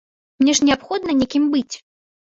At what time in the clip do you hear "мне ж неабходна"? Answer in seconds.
0.43-1.19